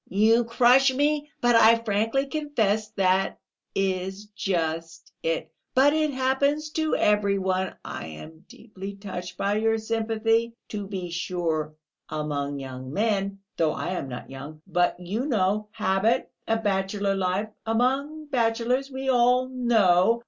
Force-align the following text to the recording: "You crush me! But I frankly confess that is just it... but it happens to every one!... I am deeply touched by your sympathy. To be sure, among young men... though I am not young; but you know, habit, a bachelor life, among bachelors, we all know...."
"You 0.09 0.45
crush 0.45 0.91
me! 0.91 1.29
But 1.41 1.55
I 1.55 1.75
frankly 1.77 2.25
confess 2.25 2.89
that 2.95 3.37
is 3.75 4.25
just 4.35 5.11
it... 5.21 5.53
but 5.75 5.93
it 5.93 6.09
happens 6.11 6.71
to 6.71 6.95
every 6.95 7.37
one!... 7.37 7.75
I 7.85 8.07
am 8.07 8.43
deeply 8.49 8.95
touched 8.95 9.37
by 9.37 9.57
your 9.57 9.77
sympathy. 9.77 10.55
To 10.69 10.87
be 10.87 11.11
sure, 11.11 11.75
among 12.09 12.57
young 12.57 12.91
men... 12.91 13.41
though 13.57 13.73
I 13.73 13.89
am 13.89 14.09
not 14.09 14.31
young; 14.31 14.63
but 14.65 14.99
you 14.99 15.27
know, 15.27 15.67
habit, 15.71 16.31
a 16.47 16.57
bachelor 16.57 17.13
life, 17.13 17.49
among 17.67 18.25
bachelors, 18.25 18.89
we 18.89 19.07
all 19.07 19.49
know...." 19.49 20.19